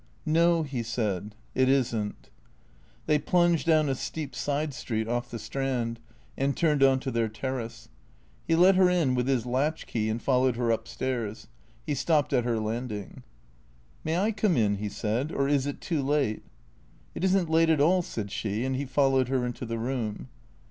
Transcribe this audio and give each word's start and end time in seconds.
"No," 0.25 0.63
he 0.63 0.81
said." 0.81 1.35
It 1.53 1.69
is 1.69 1.93
n't." 1.93 2.31
They 3.05 3.19
plunged 3.19 3.67
down 3.67 3.87
a 3.87 3.93
steep 3.93 4.33
side 4.33 4.73
street 4.73 5.07
off 5.07 5.29
the 5.29 5.37
Strand, 5.37 5.99
and 6.35 6.57
turned 6.57 6.81
on 6.81 6.99
to 7.01 7.11
their 7.11 7.27
terrace. 7.29 7.87
He 8.47 8.55
let 8.55 8.77
her 8.77 8.89
in 8.89 9.13
with 9.13 9.27
his 9.27 9.45
latchkey 9.45 10.09
and 10.09 10.19
followed 10.19 10.55
her 10.55 10.71
up 10.71 10.87
stairs. 10.87 11.45
He 11.85 11.93
stopped 11.93 12.33
at 12.33 12.45
her 12.45 12.57
landing." 12.59 13.21
May 14.03 14.17
I 14.17 14.31
come 14.31 14.57
in?" 14.57 14.77
he 14.77 14.89
said." 14.89 15.31
Or 15.31 15.47
is 15.47 15.67
it 15.67 15.81
too 15.81 16.01
late? 16.01 16.41
""It 17.13 17.23
is 17.23 17.35
n't 17.37 17.47
late 17.47 17.69
at 17.69 17.79
all," 17.79 18.01
said 18.01 18.31
she. 18.31 18.65
And 18.65 18.75
he 18.77 18.85
followed 18.85 19.27
her 19.27 19.45
into 19.45 19.67
the 19.67 19.77
room. 19.77 20.29